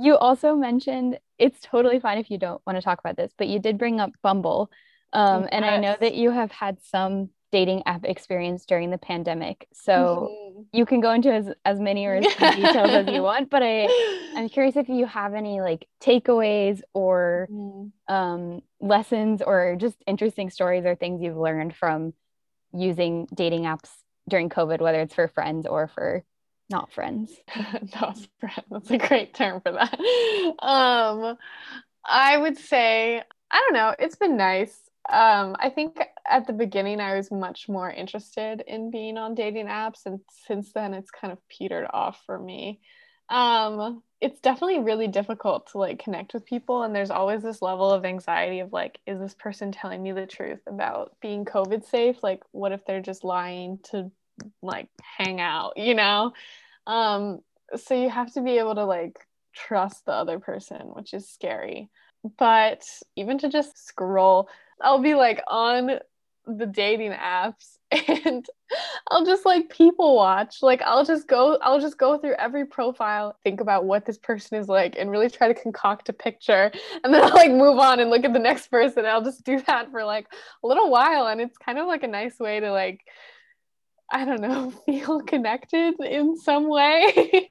[0.00, 3.48] You also mentioned it's totally fine if you don't want to talk about this, but
[3.48, 4.70] you did bring up Bumble.
[5.12, 5.50] Um, yes.
[5.52, 9.68] And I know that you have had some dating app experience during the pandemic.
[9.74, 10.41] So mm-hmm.
[10.72, 13.88] You can go into as, as many or as details as you want, but I,
[14.36, 18.14] I'm curious if you have any like takeaways or mm-hmm.
[18.14, 22.14] um, lessons or just interesting stories or things you've learned from
[22.72, 23.90] using dating apps
[24.28, 26.24] during COVID, whether it's for friends or for
[26.70, 27.32] not friends.
[28.00, 28.64] not friends.
[28.70, 29.98] That's a great term for that.
[30.58, 31.36] Um,
[32.04, 34.76] I would say, I don't know, it's been nice
[35.08, 39.66] um, I think at the beginning I was much more interested in being on dating
[39.66, 42.80] apps, and since then it's kind of petered off for me.
[43.28, 47.90] Um, it's definitely really difficult to like connect with people, and there's always this level
[47.90, 52.22] of anxiety of like, is this person telling me the truth about being COVID safe?
[52.22, 54.10] Like, what if they're just lying to
[54.62, 56.32] like hang out, you know?
[56.86, 57.40] Um,
[57.76, 59.18] so you have to be able to like
[59.54, 61.88] trust the other person, which is scary.
[62.38, 62.84] But
[63.16, 64.48] even to just scroll
[64.82, 65.98] I'll be like on
[66.46, 67.78] the dating apps
[68.24, 68.44] and
[69.10, 70.56] I'll just like people watch.
[70.62, 74.58] Like I'll just go I'll just go through every profile, think about what this person
[74.58, 76.70] is like and really try to concoct a picture
[77.04, 79.06] and then I'll like move on and look at the next person.
[79.06, 80.26] I'll just do that for like
[80.64, 83.00] a little while and it's kind of like a nice way to like
[84.10, 87.50] I don't know, feel connected in some way.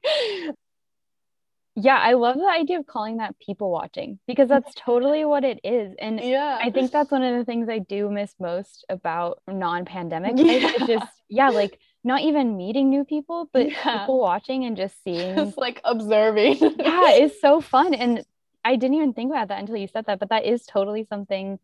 [1.74, 5.58] Yeah i love the idea of calling that people watching because that's totally what it
[5.64, 9.40] is and yeah i think that's one of the things i do miss most about
[9.48, 10.52] non-pandemic yeah.
[10.52, 14.00] it's just yeah like not even meeting new people but yeah.
[14.00, 16.70] people watching and just seeing just like observing yeah
[17.12, 18.24] it's so fun and
[18.64, 21.58] i didn't even think about that until you said that but that is totally something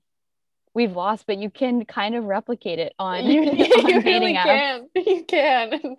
[0.75, 3.57] we've lost but you can kind of replicate it on, you, on
[3.88, 4.44] you really apps.
[4.44, 5.97] can you can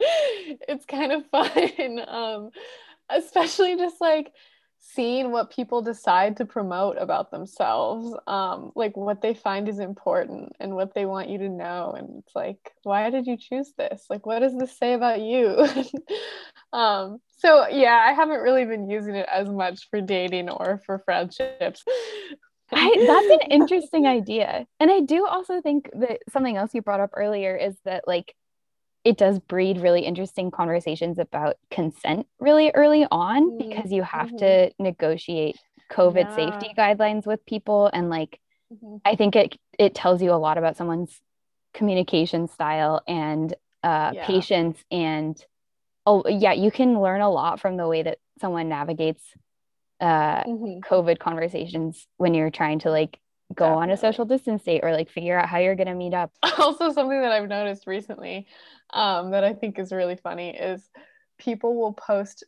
[0.67, 2.49] it's kind of fun um
[3.09, 4.31] especially just like
[4.81, 10.53] seeing what people decide to promote about themselves um like what they find is important
[10.59, 11.93] and what they want you to know.
[11.97, 14.05] And it's like why did you choose this?
[14.09, 15.67] Like what does this say about you?
[16.71, 20.99] Um so yeah i haven't really been using it as much for dating or for
[20.99, 21.83] friendships.
[22.71, 24.67] I, that's an interesting idea.
[24.79, 28.35] And i do also think that something else you brought up earlier is that like
[29.03, 33.69] it does breed really interesting conversations about consent really early on mm-hmm.
[33.69, 34.37] because you have mm-hmm.
[34.37, 35.57] to negotiate
[35.91, 36.35] covid yeah.
[36.35, 38.39] safety guidelines with people and like
[38.73, 38.97] mm-hmm.
[39.05, 41.21] i think it it tells you a lot about someone's
[41.73, 44.25] communication style and uh, yeah.
[44.25, 45.43] patience and
[46.05, 49.23] oh yeah you can learn a lot from the way that someone navigates
[50.01, 50.79] uh, mm-hmm.
[50.79, 53.19] covid conversations when you're trying to like
[53.55, 53.83] go Definitely.
[53.83, 56.31] on a social distance date or like figure out how you're going to meet up
[56.57, 58.47] also something that i've noticed recently
[58.91, 60.89] um, that I think is really funny is
[61.37, 62.43] people will post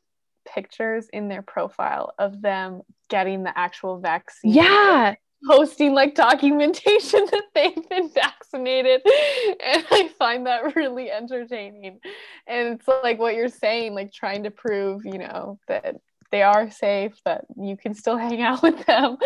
[0.53, 4.53] pictures in their profile of them getting the actual vaccine.
[4.53, 5.15] Yeah.
[5.47, 9.01] Posting like documentation that they've been vaccinated.
[9.03, 11.99] And I find that really entertaining.
[12.45, 15.95] And it's like what you're saying, like trying to prove, you know, that
[16.31, 19.17] they are safe, that you can still hang out with them.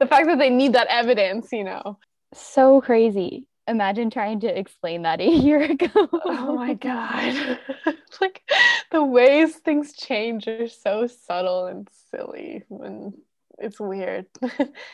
[0.00, 1.98] The fact that they need that evidence, you know.
[2.32, 6.08] So crazy imagine trying to explain that a year ago.
[6.24, 7.58] oh my god.
[8.20, 8.42] like
[8.90, 13.14] the ways things change are so subtle and silly and
[13.58, 14.26] it's weird.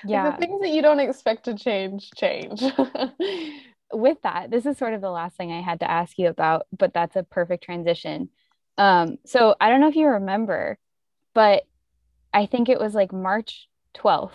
[0.05, 0.25] Yeah.
[0.25, 2.63] like the things that you don't expect to change change.
[3.93, 6.67] With that, this is sort of the last thing I had to ask you about,
[6.77, 8.29] but that's a perfect transition.
[8.79, 10.79] Um, so I don't know if you remember,
[11.35, 11.65] but
[12.33, 14.33] I think it was like March 12th.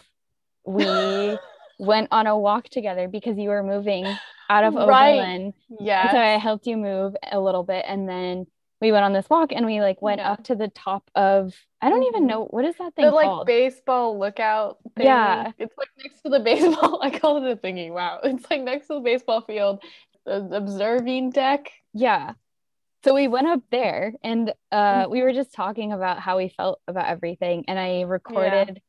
[0.66, 1.38] We
[1.80, 4.06] went on a walk together because you were moving
[4.50, 4.88] out of Oberlin.
[4.90, 5.54] Right.
[5.80, 6.12] Yeah.
[6.12, 7.86] So I helped you move a little bit.
[7.88, 8.48] And then
[8.82, 10.32] we went on this walk and we like went Yeah.
[10.34, 12.28] up to the top of I don't even Mhm.
[12.28, 15.06] know what is that thing The like baseball lookout thing.
[15.06, 15.52] Yeah.
[15.58, 17.00] It's like next to the baseball.
[17.04, 17.92] I call it a thingy.
[17.92, 18.20] Wow.
[18.24, 19.84] It's like next to the baseball field.
[20.26, 21.72] The observing deck.
[21.94, 22.34] Yeah.
[23.06, 26.82] So we went up there and uh we were just talking about how we felt
[26.88, 28.82] about everything and I recorded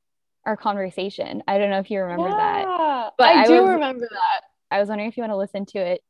[0.47, 1.43] our conversation.
[1.47, 3.13] I don't know if you remember that.
[3.19, 4.41] But I, I do was- remember that.
[4.71, 6.01] I was wondering if you want to listen to it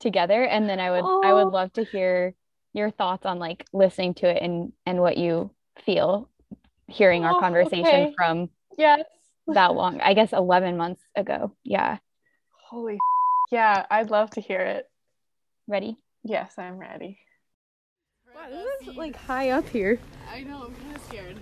[0.00, 1.50] together and then I would I would Oh.
[1.50, 2.34] love to hear
[2.72, 5.50] your thoughts on like listening to it and and what you
[5.84, 6.30] feel
[6.88, 8.14] hearing our Oh, conversation okay.
[8.16, 9.04] from Yes.
[9.48, 10.00] that long.
[10.00, 11.52] I guess 11 months ago.
[11.64, 11.98] Yeah.
[12.70, 12.96] Holy.
[13.52, 14.86] Yeah, I'd love to hear it.
[15.68, 15.98] Ready?
[16.24, 17.18] Yes, I'm ready.
[18.48, 19.98] This is like high up here.
[20.32, 20.64] I know.
[20.66, 21.36] I'm kind of scared.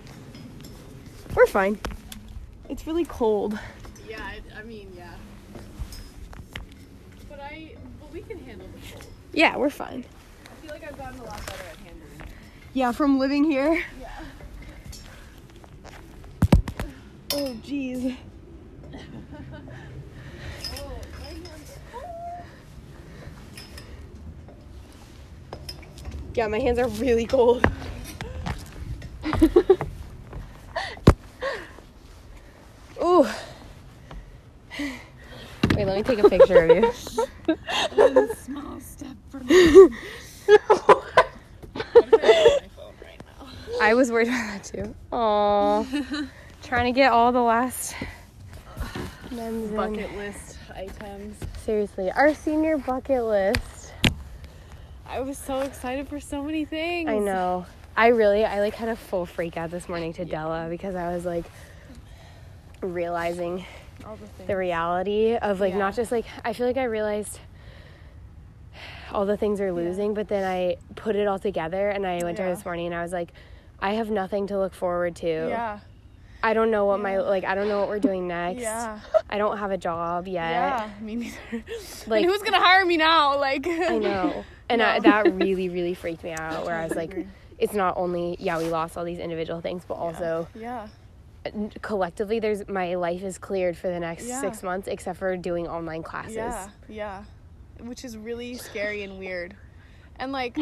[1.35, 1.79] We're fine.
[2.69, 3.59] It's really cold.
[4.07, 4.21] Yeah.
[4.23, 5.13] I, I mean, yeah.
[7.29, 7.75] But I.
[7.99, 9.05] But we can handle the cold.
[9.33, 10.05] Yeah, we're fine.
[10.45, 12.27] I feel like I've gotten a lot better at handling it.
[12.73, 13.83] Yeah, from living here.
[17.33, 18.15] Oh, jeez.
[26.35, 27.65] Yeah, my hands are really cold.
[33.01, 33.25] Ooh.
[34.77, 36.91] Wait, let me take a picture of you.
[38.35, 39.89] Small step for me.
[43.81, 44.93] I was worried about that too.
[45.13, 46.29] Aww.
[46.63, 47.95] Trying to get all the last
[49.31, 49.75] men's in.
[49.75, 51.37] Bucket list items.
[51.63, 53.74] Seriously, our senior bucket list.
[55.15, 57.09] I was so excited for so many things.
[57.09, 57.65] I know.
[57.95, 61.13] I really, I like had a full freak out this morning to Della because I
[61.13, 61.45] was like
[62.81, 63.63] realizing
[64.05, 64.47] All the things.
[64.47, 65.79] the reality of like Yeah.
[65.79, 67.39] not just like I feel like I realized
[69.13, 72.35] all the things are losing, but then I put it all together and I went
[72.35, 73.31] to her this morning and I was like,
[73.79, 75.27] I have nothing to look forward to.
[75.47, 75.79] Yeah.
[76.43, 78.61] I don't know what my like I don't know what we're doing next.
[78.61, 78.99] Yeah.
[79.29, 80.49] I don't have a job yet.
[80.51, 80.89] Yeah.
[81.01, 81.37] Me neither.
[81.51, 83.39] Like- Like who's gonna hire me now?
[83.39, 84.43] Like I know.
[84.69, 86.65] And I, that really, really freaked me out.
[86.65, 87.15] Where I was like,
[87.59, 90.87] it's not only yeah we lost all these individual things, but also Yeah.
[91.81, 94.41] collectively, there's my life is cleared for the next Yeah.
[94.41, 96.35] six months, except for doing online classes.
[96.35, 96.69] Yeah.
[96.89, 97.23] Yeah.
[97.81, 99.55] Which is really scary and weird.
[100.17, 100.57] And like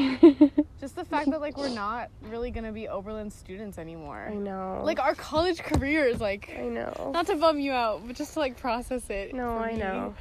[0.84, 4.28] just the fact that like we're not really gonna be Oberlin students anymore.
[4.30, 4.82] I know.
[4.84, 7.12] Like our college careers, like I know.
[7.14, 9.34] not to bum you out, but just to like process it.
[9.34, 9.78] No, I me.
[9.78, 10.14] know.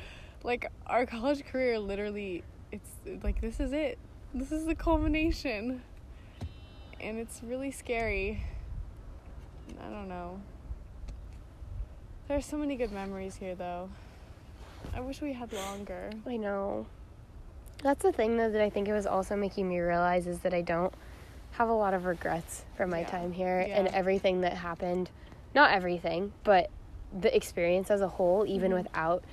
[0.44, 2.88] Like our college career literally it's
[3.24, 3.98] like this is it.
[4.34, 5.82] This is the culmination.
[7.00, 8.44] And it's really scary.
[9.84, 10.40] I don't know.
[12.28, 13.88] There's so many good memories here though.
[14.94, 16.10] I wish we had longer.
[16.24, 16.86] I know.
[17.82, 20.54] That's the thing though that I think it was also making me realize is that
[20.54, 20.94] I don't
[21.52, 23.10] have a lot of regrets from my Yeah.
[23.10, 25.10] time here and everything that happened.
[25.54, 26.70] Not everything, but
[27.20, 28.84] the experience as a whole, even Mhm.
[28.84, 29.24] without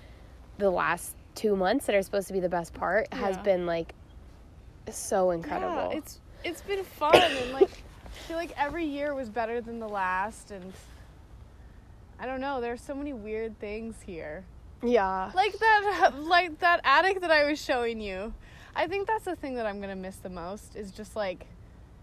[0.58, 3.94] the last two months that are supposed to be the best part, has been like
[4.90, 5.92] so incredible.
[5.92, 9.80] Yeah, it's it's been fun and like I feel like every year was better than
[9.80, 10.74] the last and
[12.20, 14.44] I don't know, there's so many weird things here.
[14.84, 15.32] Yeah.
[15.34, 18.34] Like that like that attic that I was showing you.
[18.76, 21.48] I think that's the thing that I'm going to miss the most is just like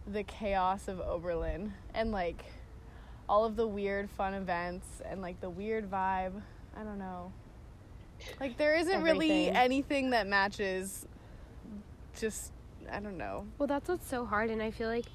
[0.07, 2.45] the chaos of Oberlin and like
[3.29, 6.33] all of the weird fun events and like the weird vibe.
[6.79, 7.33] I don't know.
[8.41, 11.07] Like there isn't really anything that matches
[12.19, 12.53] just
[12.91, 13.47] I don't know.
[13.59, 15.07] Well, that's what's so hard, and I feel like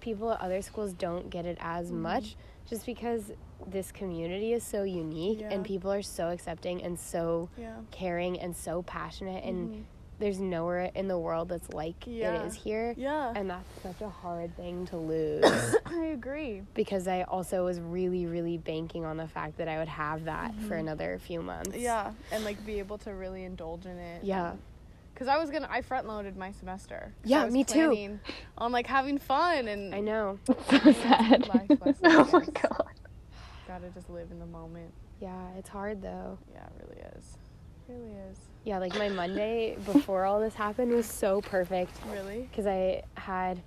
[0.00, 2.02] people at other schools don't get it as Mm-hmm.
[2.02, 2.36] much
[2.68, 3.32] just because
[3.66, 5.50] this community is so unique Yeah.
[5.52, 7.76] and people are so accepting and so Yeah.
[7.90, 9.82] caring and so passionate, and Mhm.
[10.18, 12.42] there's nowhere in the world that's like Yeah.
[12.42, 12.94] it is here.
[12.96, 13.32] Yeah.
[13.36, 16.62] And that's such a hard thing to lose I agree.
[16.74, 20.54] because I also was really, really banking on the fact that I would have that
[20.68, 21.70] for another few months.
[21.70, 21.80] Mm-hmm.
[21.80, 24.24] Yeah, and like be able to really indulge in it.
[24.24, 24.52] Yeah.
[25.12, 27.12] Because I was gonna, I front loaded my semester.
[27.24, 28.18] Yeah, I was me too.
[28.58, 30.38] On like having fun and I know.
[30.46, 31.48] so sad.
[31.48, 31.98] life lessons.
[32.04, 32.86] oh my god.
[33.66, 34.92] Gotta just live in the moment.
[35.20, 36.38] Yeah, it's hard though.
[36.52, 37.38] Yeah, it really is.
[37.88, 38.38] It really is.
[38.64, 41.92] Yeah, like my Monday before all this happened was so perfect.
[42.12, 42.42] Really?
[42.50, 43.60] because I had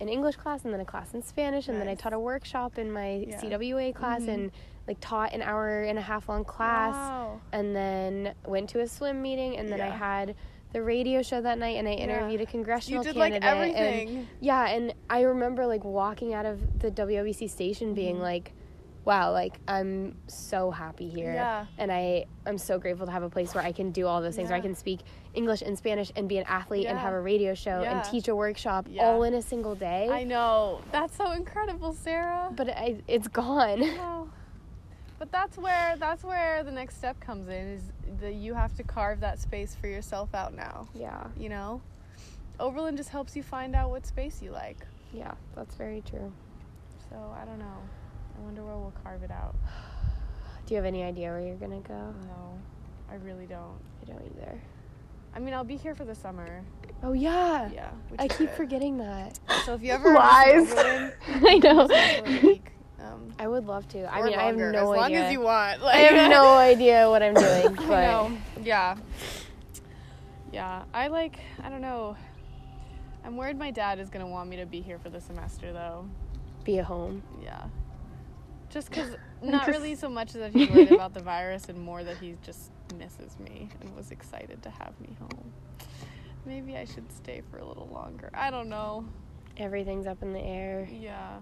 [0.00, 2.78] an English class and then a class in Spanish and then I taught a workshop
[2.78, 3.40] in my Yeah.
[3.40, 4.28] CWA class Mhm.
[4.34, 4.50] and
[4.88, 7.40] like taught an hour and a half long class Wow.
[7.52, 10.34] and then went to a swim meeting and then I had
[10.72, 13.86] the radio show that night and I interviewed a congressional You did like candidate and
[14.00, 14.28] everything.
[14.40, 18.22] yeah and I remember like walking out of the WWC station being Mhm.
[18.22, 18.52] like
[19.04, 21.32] wow, like I'm so happy here.
[21.34, 21.66] Yeah.
[21.78, 24.36] And I I'm so grateful to have a place where I can do all those
[24.36, 25.00] things where I can speak
[25.34, 27.96] English and Spanish and be an athlete and have a radio show Yeah.
[28.00, 29.04] and teach a workshop Yeah.
[29.04, 30.08] all in a single day.
[30.10, 30.80] I know.
[30.92, 32.50] That's so incredible, Sarah.
[32.54, 33.80] but I, it's gone.
[33.80, 34.28] Wow.
[35.18, 37.82] But that's where that's where the next step comes in is
[38.20, 40.88] that you have to carve that space for yourself out now.
[40.94, 41.28] yeah.
[41.36, 41.80] You know?
[42.58, 44.84] Oberlin just helps you find out what space you like.
[45.12, 46.32] Yeah, that's very true.
[47.08, 47.78] So I don't know.
[48.42, 49.54] I wonder where we'll carve it out.
[50.66, 52.14] Do you have any idea where you're gonna go?
[52.26, 52.58] No.
[53.08, 53.78] I really don't.
[54.02, 54.60] I don't either.
[55.34, 56.62] I mean I'll be here for the summer.
[57.04, 57.70] Oh yeah.
[57.72, 57.90] Yeah.
[58.18, 58.50] I keep good.
[58.50, 59.38] forgetting that.
[59.64, 60.72] So if you ever Lies.
[61.28, 61.86] I know.
[61.88, 64.12] just for a week, um, I would love to.
[64.12, 65.24] I mean, I have longer, no as long idea.
[65.26, 65.82] as you want.
[65.82, 68.38] I have no idea what I'm doing, but I know.
[68.62, 68.96] Yeah.
[70.52, 70.82] Yeah.
[70.92, 72.16] I like, I don't know.
[73.24, 75.72] I'm worried my dad is going to want me to be here for the semester,
[75.72, 76.08] though.
[76.64, 77.22] be at home.
[77.42, 77.66] Yeah.
[78.72, 82.16] Just because, not really so much that he's worried about the virus and more that
[82.16, 85.52] he just misses me and was excited to have me home.
[86.46, 88.30] Maybe I should stay for a little longer.
[88.34, 89.04] I don't know.
[89.58, 90.88] Everything's up in the air.
[90.90, 91.38] Yeah.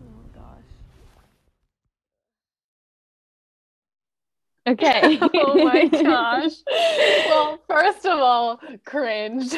[0.00, 0.62] Oh, gosh.
[4.68, 5.18] Okay.
[5.34, 6.52] oh my gosh.
[7.28, 9.50] Well, first of all, cringe.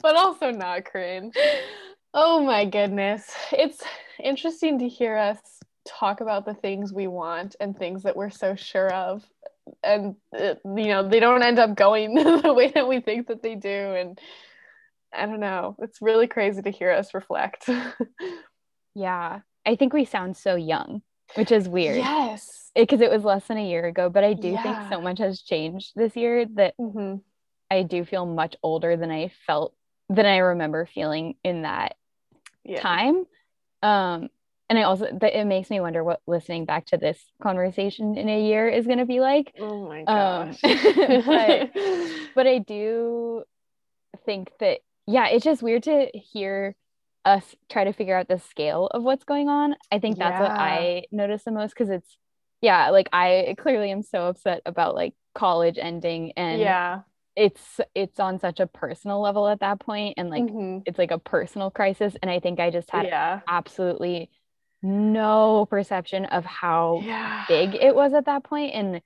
[0.00, 1.34] but also not cringe.
[2.18, 3.30] Oh my goodness.
[3.52, 3.82] It's
[4.18, 5.38] interesting to hear us
[5.84, 9.22] talk about the things we want and things that we're so sure of.
[9.84, 13.42] And, uh, you know, they don't end up going the way that we think that
[13.42, 13.68] they do.
[13.68, 14.18] And
[15.14, 15.76] I don't know.
[15.82, 17.68] It's really crazy to hear us reflect.
[18.94, 19.40] yeah.
[19.66, 21.02] I think we sound so young,
[21.34, 21.98] which is weird.
[21.98, 22.70] yes.
[22.74, 25.42] Because it was less than a year ago, but I do think so much has
[25.42, 27.16] changed this year that hmm
[27.70, 29.74] I do feel much older than I felt
[30.08, 31.96] than I remember feeling in that
[32.66, 32.80] Yeah.
[32.80, 33.24] time.
[33.82, 34.28] Um,
[34.68, 38.28] and I also that it makes me wonder what listening back to this conversation in
[38.28, 39.54] a year is going to be like.
[39.60, 40.60] Oh my Um, gosh.
[41.26, 41.70] but-
[42.34, 43.44] But I do
[44.24, 46.74] think that yeah, it's just weird to hear
[47.24, 49.74] us try to figure out the scale of what's going on.
[49.90, 52.18] I think that's what I notice the most because it's
[52.60, 57.00] yeah, like I clearly am so upset about like college ending and yeah.
[57.36, 60.82] It's it's on such a personal level at that point and like Mhm.
[60.86, 63.40] it's like a personal crisis and I think I just had yeah.
[63.46, 64.30] absolutely
[64.82, 67.44] no perception of how Yeah.
[67.48, 69.02] big it was at that point and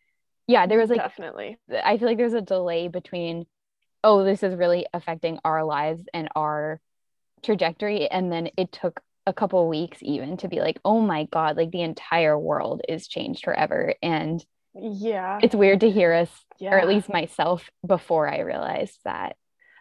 [0.46, 1.58] yeah there was like definitely.
[1.84, 3.46] I feel like there's a delay between
[4.04, 6.80] oh this is really affecting our lives and our
[7.42, 11.56] trajectory and then it took a couple weeks even to be like oh my god
[11.56, 14.44] like the entire world is changed forever and
[14.74, 15.38] Yeah.
[15.42, 16.74] it's weird to hear us yeah.
[16.74, 19.36] or at least myself before I realized that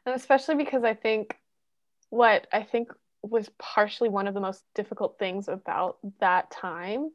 [0.05, 1.37] and especially because I think
[2.09, 2.89] what I think
[3.21, 7.11] was partially one of the most difficult things about that time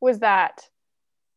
[0.00, 0.62] was that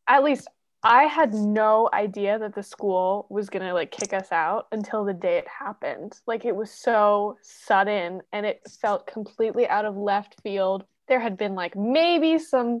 [0.08, 0.48] at least
[0.84, 5.04] I had no idea that the school was going to like kick us out until
[5.04, 6.18] the day it happened.
[6.26, 10.84] Like it was so sudden and it felt completely out of left field.
[11.08, 12.80] There had been like maybe some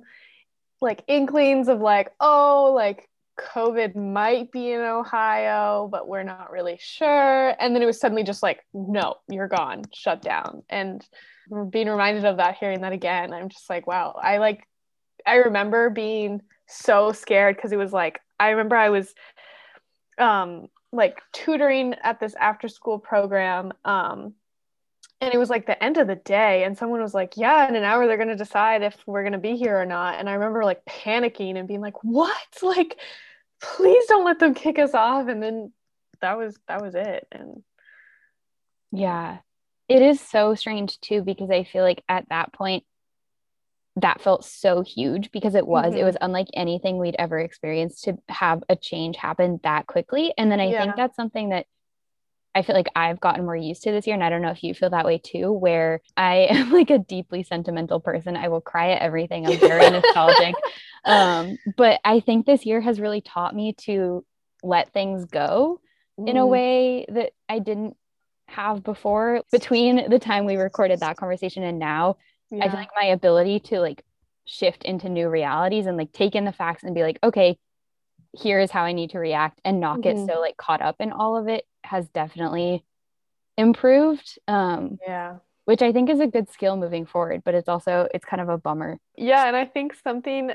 [0.82, 3.08] like inklings of like, oh, like
[3.38, 7.54] COVID might be in Ohio, but we're not really sure.
[7.58, 10.62] And then it was suddenly just like, no, you're gone, shut down.
[10.68, 11.06] And
[11.70, 14.18] being reminded of that, hearing that again, I'm just like, wow.
[14.20, 14.66] I like,
[15.24, 19.14] I remember being so scared because it was like, I remember I was
[20.18, 23.72] um like tutoring at this after school program.
[23.84, 24.34] Um,
[25.22, 27.76] and it was like the end of the day and someone was like yeah in
[27.76, 30.28] an hour they're going to decide if we're going to be here or not and
[30.28, 32.98] i remember like panicking and being like what like
[33.62, 35.72] please don't let them kick us off and then
[36.20, 37.62] that was that was it and
[38.90, 39.38] Yeah.
[39.88, 42.84] It is so strange too because I feel like at that point
[43.96, 46.04] that felt so huge because it was it Mhm.
[46.04, 50.32] was unlike anything we'd ever experienced to have a change happen that quickly.
[50.38, 50.80] And then I Yeah.
[50.80, 51.66] think that's something that
[52.54, 54.62] I feel like I've gotten more used to this year and I don't know if
[54.62, 58.36] you feel that way too where I am like a deeply sentimental person.
[58.36, 59.46] I will cry at everything.
[59.46, 60.62] I'm very nostalgic.
[61.04, 64.24] Um but I think this year has really taught me to
[64.62, 65.80] let things go
[66.26, 67.96] in a Mm, way that I didn't
[68.48, 69.42] have before.
[69.50, 72.16] Between the time we recorded that conversation and now,
[72.60, 72.68] I yeah.
[72.68, 74.04] feel like my ability to like
[74.44, 77.58] shift into new realities and like take in the facts and be like, okay,
[78.32, 81.12] here is how I need to react and not get so like caught up in
[81.12, 82.84] all of it has definitely
[83.56, 84.38] improved.
[84.48, 88.24] Um, yeah which I think is a good skill moving forward, but it's also it's
[88.24, 88.98] kind of a bummer.
[89.16, 90.50] yeah and i think something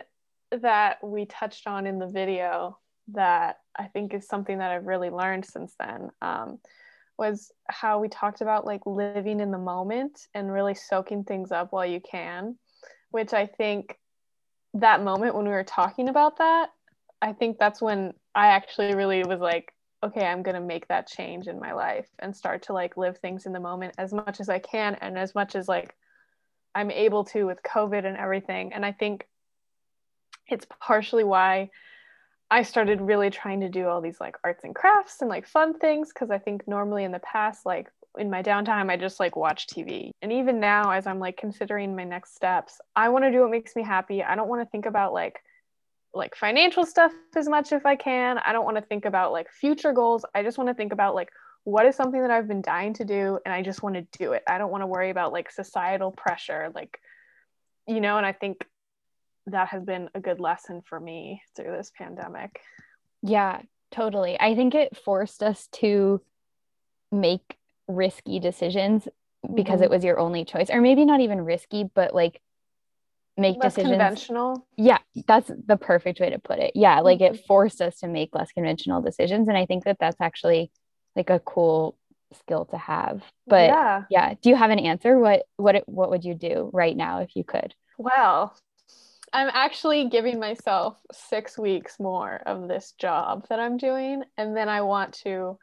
[0.52, 2.78] that we touched on in the video
[3.14, 6.60] that i think is something that i've really learned since then um,
[7.18, 11.72] was how we talked about like living in the moment and really soaking things up
[11.72, 12.58] while you can,
[13.12, 13.98] which I think
[14.76, 16.70] that moment when we were talking about that,
[17.22, 19.74] I think that's when I actually really was like,
[20.04, 23.18] okay, I'm going to make that change in my life and start to like live
[23.18, 25.96] things in the moment as much as I can and as much as like
[26.76, 28.74] I'm able to with COVID and everything.
[28.74, 29.28] And I think
[30.48, 31.72] it's partially why
[32.50, 35.78] I started really trying to do all these like arts and crafts and like fun
[35.78, 39.36] things because I think normally in the past, like in my downtime, I just like
[39.36, 40.12] watch TV.
[40.22, 43.52] And even now, as I'm like considering my next steps, I want to do what
[43.52, 44.24] makes me happy.
[44.24, 45.42] I don't want to think about like
[46.18, 48.38] like financial stuff as much if I can.
[48.40, 50.26] I don't want to think about like future goals.
[50.36, 51.30] I just want to think about like
[51.64, 54.34] what is something that I've been dying to do and I just want to do
[54.34, 54.44] it.
[54.48, 57.00] I don't want to worry about like societal pressure like
[57.88, 58.66] you know and I think
[59.48, 62.60] that has been a good lesson for me through this pandemic.
[63.22, 63.62] Yeah,
[63.92, 64.40] totally.
[64.40, 66.22] I think it forced us to
[67.12, 67.58] make
[67.88, 69.08] risky decisions
[69.54, 69.84] because mm-hmm.
[69.84, 72.42] it was your only choice or maybe not even risky but like
[73.38, 73.92] make less decisions.
[73.92, 74.68] conventional?
[74.78, 76.72] Yeah that's the perfect way to put it.
[76.76, 77.36] Yeah like mm-hmm.
[77.36, 80.72] it forced us to make less conventional decisions and i think that that's actually
[81.16, 81.98] like a cool
[82.34, 83.24] skill to have.
[83.48, 84.34] But yeah, yeah.
[84.42, 85.18] do you have an answer?
[85.18, 87.74] What what what would you do right now if you could?
[87.98, 88.56] Well
[89.34, 94.70] i'm actually giving myself six weeks more of this job that i'm doing and then
[94.70, 95.58] i want to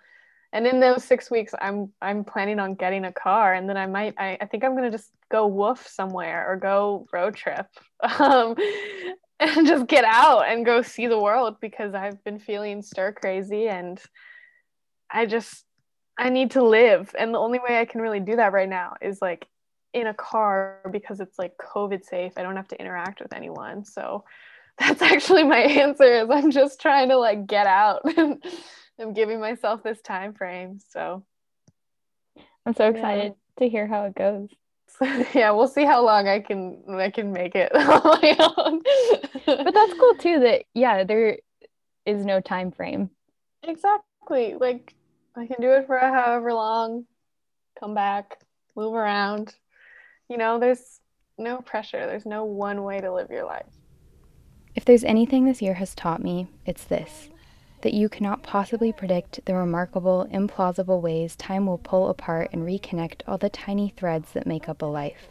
[0.55, 3.85] and in those six weeks i'm i'm planning on getting a car and then i
[3.85, 7.67] might i, I think i'm to just go WWOOF somewhere or go road trip
[8.19, 8.55] um,
[9.41, 13.69] and just get out and go see the world because i've been feeling stir crazy
[13.69, 14.01] and
[15.11, 15.65] i just
[16.17, 17.15] i need to live.
[17.19, 19.47] And the only way i can really do that right now is like
[19.93, 22.33] in a car because it's like covid safe.
[22.37, 23.85] I don't have to interact with anyone.
[23.85, 24.25] So
[24.79, 28.03] that's actually my answer is i'm just trying to like get out
[29.01, 30.79] I'm giving myself this time frame.
[30.89, 31.25] So
[32.67, 33.65] I'm so excited yeah.
[33.65, 34.49] to hear how it goes.
[35.35, 38.83] yeah, we'll see how long I can I can make it on my own.
[39.47, 41.39] but that's cool too that yeah, there
[42.07, 43.11] is no time frame.
[43.63, 44.55] Exactly.
[44.55, 44.95] Like
[45.37, 47.07] I can do it for however long,
[47.79, 48.39] come back,
[48.77, 49.55] move around.
[50.29, 51.01] You know, there's
[51.39, 52.07] no pressure.
[52.07, 53.67] There's no one way to live your life.
[54.75, 57.29] If there's anything this year has taught me, it's this
[57.85, 63.21] that you cannot possibly predict the remarkable, implausible ways time will pull apart and reconnect
[63.29, 65.29] all the tiny threads that make up a life.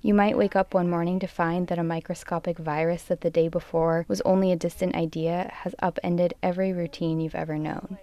[0.00, 3.48] You might wake up one morning to find that a microscopic virus that the day
[3.48, 7.98] before was only a distant idea has upended every routine you've ever known.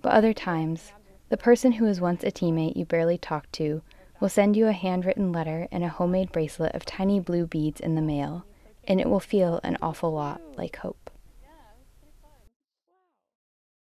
[0.00, 0.92] But other times,
[1.28, 3.82] the person who was once a teammate you barely talked to
[4.20, 7.94] will send you a handwritten letter and a homemade bracelet of tiny blue beads in
[7.94, 8.46] the mail,
[8.88, 11.10] and it will feel an awful lot like hope.